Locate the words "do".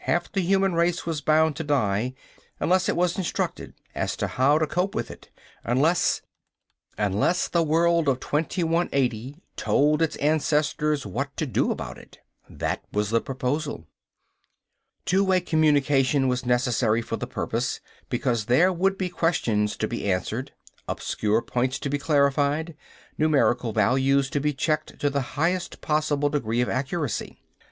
11.46-11.70